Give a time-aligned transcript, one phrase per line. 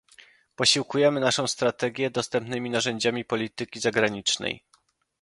[0.55, 4.63] Posiłkujemy naszą strategię dostępnymi narzędziami polityki zagranicznej